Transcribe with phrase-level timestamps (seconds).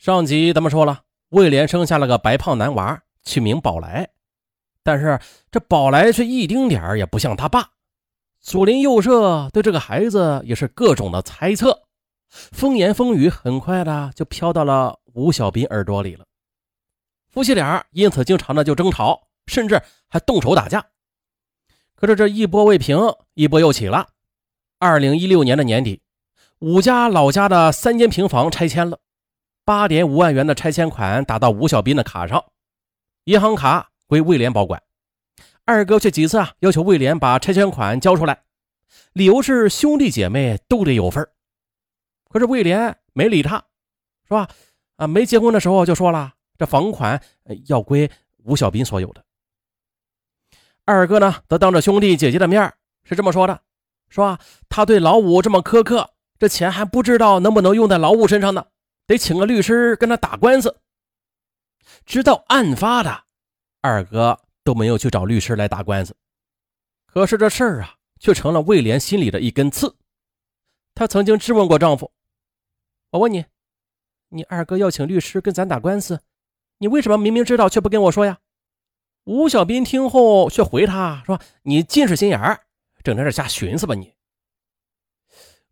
[0.00, 4.08] 上集咱们说了，魏莲生下了个白胖男娃，取名宝来。
[4.82, 5.20] 但是
[5.50, 7.68] 这宝来却一丁点儿也不像他爸。
[8.40, 11.82] 左邻右舍对这个孩子也是各种的猜测，
[12.30, 16.24] 风言风语很快的就飘到了吴小斌耳朵里了。
[17.28, 20.82] 夫妻俩因此经常的就争吵，甚至还动手打架。
[21.94, 22.98] 可是这一波未平，
[23.34, 24.06] 一波又起了。
[24.78, 26.00] 二零一六年的年底，
[26.60, 28.98] 吴家老家的三间平房拆迁了。
[29.70, 32.44] 八点五万元的拆迁款打到吴小斌的卡上，
[33.26, 34.82] 银行卡归魏莲保管。
[35.64, 38.42] 二哥却几次啊要求魏莲把拆迁款交出来，
[39.12, 41.24] 理由是兄弟姐妹都得有份
[42.28, 43.58] 可是魏莲没理他，
[44.24, 44.48] 是吧？
[44.96, 47.22] 啊，没结婚的时候就说了，这房款
[47.68, 48.10] 要归
[48.42, 49.24] 吴小斌所有的。
[50.84, 52.74] 二哥呢，则当着兄弟姐姐的面
[53.04, 53.60] 是这么说的，
[54.08, 54.36] 说
[54.68, 56.10] 他对老五这么苛刻，
[56.40, 58.66] 这钱还不知道能不能用在老五身上呢。
[59.10, 60.78] 得请个律师跟他打官司，
[62.06, 63.24] 直到案发的
[63.80, 66.14] 二哥都没有去找律师来打官司。
[67.06, 69.96] 可是这事儿啊，却成了魏莲心里的一根刺。
[70.94, 72.12] 她曾经质问过丈夫
[73.10, 73.46] ：“我问你，
[74.28, 76.20] 你二哥要请律师跟咱打官司，
[76.78, 78.38] 你为什么明明知道却不跟我说呀？”
[79.26, 82.60] 吴小斌听后却回他说：“你近视心眼儿，
[83.02, 84.14] 整天在这瞎寻思吧你。”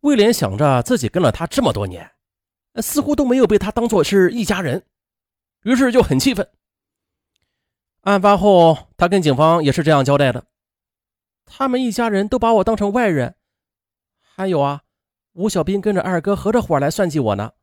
[0.03, 2.11] 魏莲想着自己跟了他这么多年。
[2.77, 4.87] 似乎都没有被他当做是一家人，
[5.63, 6.49] 于是就很气愤。
[8.03, 10.47] 案发后，他跟警方也是这样交代的：
[11.45, 13.35] 他们一家人都把我当成外人。
[14.21, 14.85] 还有啊，
[15.33, 17.55] 吴小兵跟着二哥合着伙来算计我呢，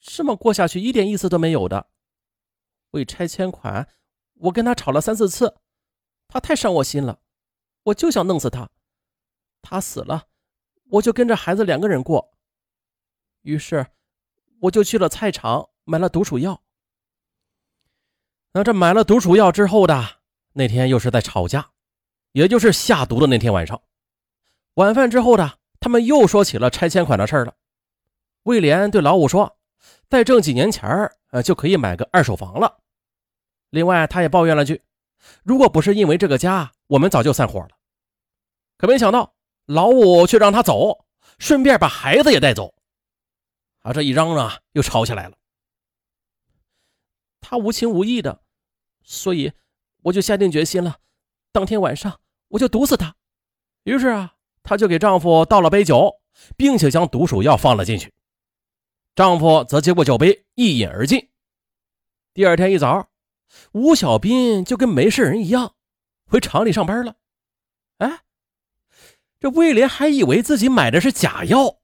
[0.00, 1.88] 这么过下去一点意思都没有的。
[2.92, 3.88] 为拆迁款，
[4.34, 5.56] 我跟他吵了三四次，
[6.28, 7.18] 他太伤我心了，
[7.82, 8.70] 我就想弄死他。
[9.60, 10.28] 他死了，
[10.90, 12.36] 我就跟着孩子两个人过。
[13.42, 13.86] 于是。
[14.64, 16.62] 我就去了菜场买了毒鼠药。
[18.52, 20.02] 那这买了毒鼠药之后的
[20.52, 21.70] 那天又是在吵架，
[22.32, 23.82] 也就是下毒的那天晚上。
[24.74, 27.54] 晚饭之后的他们又说起了拆迁款的事了。
[28.44, 29.58] 魏莲对老五说
[30.08, 32.78] ：“再挣几年钱儿，呃，就可以买个二手房了。”
[33.68, 34.80] 另外，他也抱怨了句
[35.44, 37.70] ：“如果不是因为这个家，我们早就散伙了。”
[38.78, 39.34] 可没想到，
[39.66, 41.04] 老五却让他走，
[41.38, 42.74] 顺便把孩子也带走。
[43.84, 45.36] 啊，这一嚷嚷又吵起来了。
[47.40, 48.42] 他无情无义的，
[49.02, 49.52] 所以
[50.04, 51.00] 我就下定决心了。
[51.52, 52.18] 当天晚上
[52.48, 53.14] 我就毒死他。
[53.82, 56.18] 于是啊，她就给丈夫倒了杯酒，
[56.56, 58.10] 并且将毒鼠药放了进去。
[59.14, 61.30] 丈夫则接过酒杯一饮而尽。
[62.32, 63.10] 第二天一早，
[63.72, 65.74] 吴小斌就跟没事人一样
[66.24, 67.16] 回厂里上班了。
[67.98, 68.22] 哎，
[69.38, 71.80] 这魏莲还以为自己买的是假药。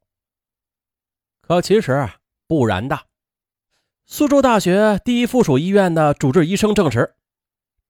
[1.50, 2.08] 可其实
[2.46, 3.06] 不然的。
[4.06, 7.16] 苏州大学第一附属医院的主治医生证实，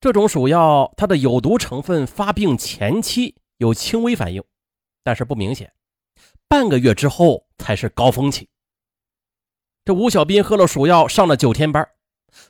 [0.01, 4.43] 这种鼠药它的有毒成分发病前期有轻微反应，
[5.05, 5.71] 但是不明显，
[6.49, 8.49] 半个月之后才是高峰期。
[9.85, 11.87] 这吴小斌喝了鼠药，上了九天班，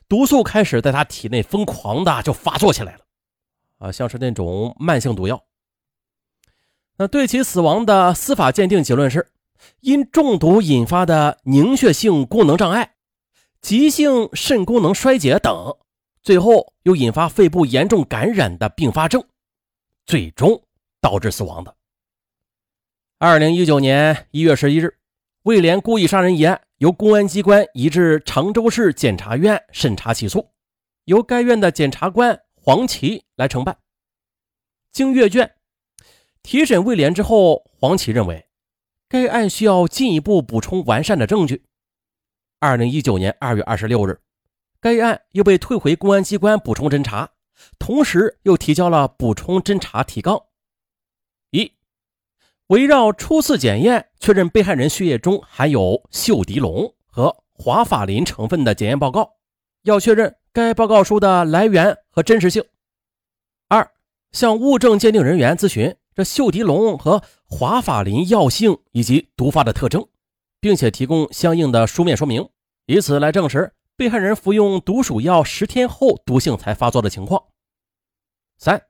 [0.07, 3.01] 毒素开始在他体内疯狂的就发作起来了，
[3.79, 5.43] 啊，像是那种慢性毒药。
[6.95, 9.27] 那对其死亡的司法鉴定结论是。
[9.81, 12.95] 因中毒引发的凝血性功能障碍、
[13.61, 15.77] 急性肾功能衰竭等，
[16.21, 19.23] 最后又引发肺部严重感染的并发症，
[20.05, 20.63] 最终
[20.99, 21.75] 导致死亡的。
[23.17, 24.97] 二零一九年一月十一日，
[25.43, 30.49] 魏莲故意杀人一案由公安机关移至常州市检察院审查起诉，
[31.05, 33.77] 由该院的检察官黄琦来承办。
[34.91, 35.55] 经阅卷
[36.43, 38.45] 提审魏莲之后，黄琦认为。
[39.11, 41.65] 该案需要进一步补充完善的证据。
[42.61, 44.21] 二零一九年二月二十六日，
[44.79, 47.29] 该案又被退回公安机关补充侦查，
[47.77, 50.41] 同时又提交了补充侦查提纲。
[51.49, 51.73] 一、
[52.67, 59.33] 围绕初次检验确认被害人血液中含有溴涤龙和华法林成分的检验报告，
[59.83, 62.63] 要确认该报告书的来源和真实性。
[63.67, 63.91] 二、
[64.31, 65.93] 向物证鉴定人员咨询。
[66.13, 70.07] 这溴涤龙和华法林药性以及毒发的特征，
[70.61, 72.49] 并且提供相应的书面说明，
[72.85, 77.43] 以此来证实被害人服用毒鼠药十天后毒性才发作的情况。
[78.57, 78.81] 三，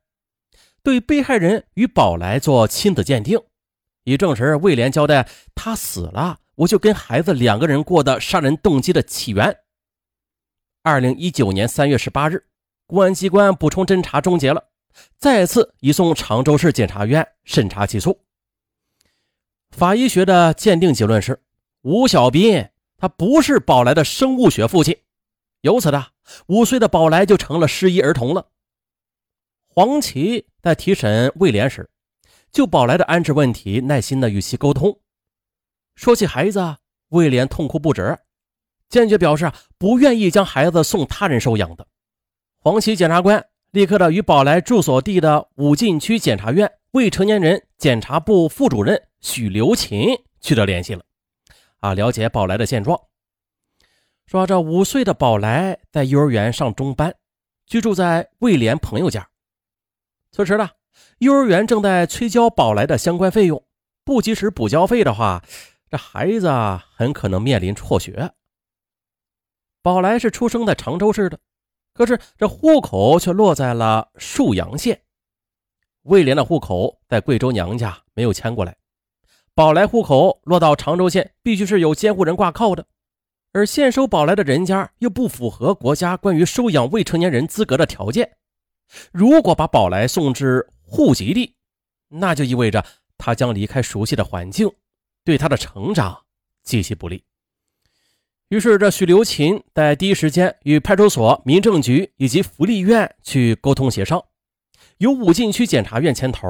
[0.84, 3.40] 对被害人与宝来做亲子鉴定，
[4.04, 9.58] 以证实魏莲交代他死了，我就跟孩子两个人过的杀人动机的起源。
[10.84, 12.46] 二零一九年三月十八日，
[12.86, 14.69] 公安机关补充侦查终结了。
[15.18, 18.18] 再次移送常州市检察院审查起诉。
[19.72, 21.42] 法医学的鉴定结论是：
[21.82, 24.96] 吴小斌他不是宝来的生物学父亲，
[25.62, 26.12] 由此的
[26.48, 28.50] 五岁的宝来就成了失忆儿童了。
[29.68, 31.90] 黄琦在提审魏莲时，
[32.52, 35.00] 就宝来的安置问题耐心的与其沟通。
[35.96, 36.78] 说起孩子，
[37.10, 38.20] 魏莲痛哭不止，
[38.90, 41.88] 坚决表示不愿意将孩子送他人收养的。
[42.60, 50.10] 黄琦检察官立刻的与宝来住所地的武进区检察院未成年人检察部副主任许留琴
[50.42, 51.04] 取得联系了。
[51.80, 53.00] 啊，了解宝来的现状，
[54.26, 57.16] 说这五岁的宝来在幼儿园上中班，
[57.66, 59.30] 居住在魏莲朋友家。
[60.32, 60.70] 此时呢，
[61.20, 63.66] 幼儿园正在催交宝来的相关费用，
[64.04, 65.44] 不及时补交费的话，
[65.90, 66.52] 这孩子
[66.94, 68.34] 很可能面临辍学。
[69.82, 71.40] 宝来是出生在常州市的，
[71.94, 75.02] 可是这户口却落在了沭阳县。
[76.03, 78.75] 魏莲的户口在贵州娘家，没有迁过来。
[79.53, 82.86] 宝来户口落到常州县，必须是有监护人挂靠的，
[83.51, 88.31] 而现收宝来的人家又不符合国家关于收养未成年人资格的条件。
[89.12, 91.56] 如果把宝来送至户籍地，
[92.07, 92.83] 那就意味着
[93.18, 94.71] 他将离开熟悉的环境，
[95.24, 96.24] 对他的成长
[96.63, 97.24] 极其不利。
[98.50, 104.21] 于是，这许留琴在第一时间与派出所、民政局以及福利院去沟通协商，
[105.01, 106.48] 由武进区检察院牵头，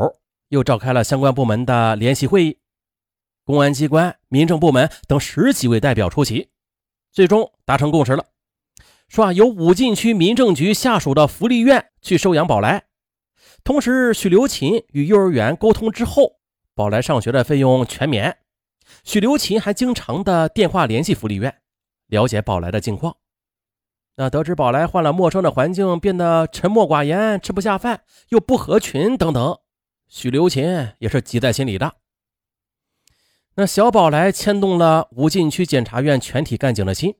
[0.50, 2.57] 又召开了相关部门的联席会议。
[3.45, 6.50] 公安机关、民政部门等十几位代表出席，
[7.13, 8.25] 最终达成共识了，
[9.07, 12.83] 说啊，由武进区民政局下属的福利院去收养宝来。
[13.63, 16.42] 同时，许留琴与幼儿园沟通之后，
[16.75, 18.39] 宝来上学的费用全免。
[19.06, 21.56] 许留琴还经常的电话联系福利院，
[22.07, 23.15] 了解宝来的近况。
[24.16, 29.58] 那得知宝来换了陌生的环境，变得沉默寡言、吃不下饭、又不合群等等，
[30.08, 31.96] 许留琴也是急在心里的。
[33.56, 37.16] 那小宝来牵动了武进区检察院全体干警的心，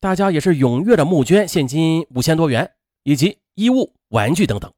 [0.00, 2.72] 大家也是踊跃的募捐现金五千多元，
[3.02, 4.72] 以及衣物、玩具等等。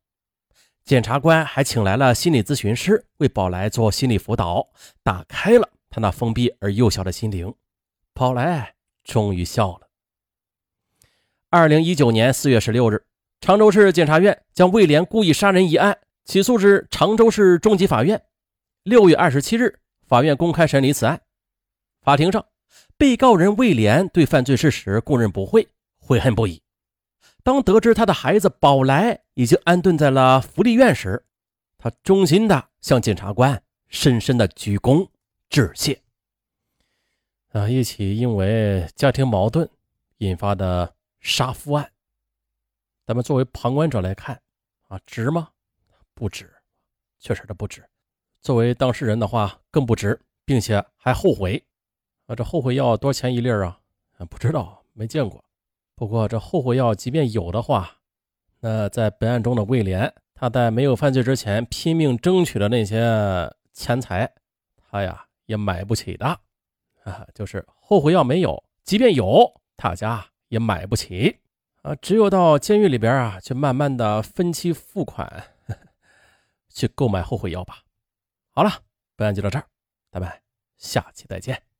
[0.85, 4.69] 检察官还请来了心理咨询师为宝来做心理辅导，
[5.03, 7.55] 打开了他那封闭而幼小的心灵。
[8.13, 8.75] 宝来
[9.05, 9.92] 终于笑了。
[11.55, 13.05] 二零一九年四月十六日，
[13.43, 18.23] 常州市检察院将魏莲故意杀人一案起诉至常州市中级法院。
[18.85, 19.79] 六月二十七日。
[20.07, 21.21] 法院公开审理此案，
[22.01, 22.47] 法庭上，
[22.97, 25.69] 被告人魏莲对犯罪事实供认不讳，
[25.99, 26.63] 悔恨不已。
[27.43, 31.23] 当得知他的孩子宝来已经安顿在了福利院时，
[31.77, 35.07] 他衷心的向检察官深深的鞠躬
[35.51, 36.01] 致谢。
[37.53, 39.69] 啊，一起因为家庭矛盾
[40.19, 41.89] 引发的杀夫案，
[43.07, 44.43] 咱们作为旁观者来看，
[44.89, 45.49] 啊，值吗？
[46.15, 46.53] 不值，
[47.21, 47.89] 确实的不值。
[48.41, 51.65] 作为当事人的话，更不值，并且还后悔。
[52.27, 53.79] 啊，这后悔药多少钱一粒啊？
[54.29, 55.43] 不知道，没见过。
[55.95, 57.99] 不过这后悔药即便有的话，
[58.59, 64.29] 那在本案中的魏莲，他在没有犯罪之前拼命争取的那些钱财，
[64.77, 66.27] 他呀也买不起的。
[67.05, 71.39] 啊，就是后悔药没有，即便有，他家也买不起。
[71.81, 75.55] 啊，只有到监狱里边啊，去慢慢的分期付款，
[76.69, 77.83] 去购买后悔药吧。
[78.51, 78.71] 好了，
[79.17, 79.65] 本案就到这儿，
[80.11, 80.31] 咱们
[80.77, 81.72] 下期再见。